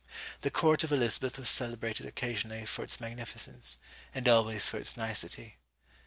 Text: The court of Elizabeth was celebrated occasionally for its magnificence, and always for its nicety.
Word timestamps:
The 0.41 0.49
court 0.49 0.83
of 0.83 0.91
Elizabeth 0.91 1.37
was 1.37 1.47
celebrated 1.47 2.07
occasionally 2.07 2.65
for 2.65 2.81
its 2.83 2.99
magnificence, 2.99 3.77
and 4.15 4.27
always 4.27 4.67
for 4.67 4.79
its 4.79 4.97
nicety. 4.97 5.59